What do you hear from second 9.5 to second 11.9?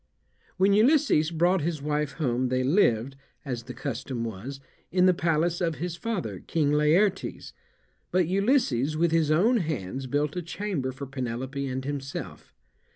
hands, built a chamber for Penelope and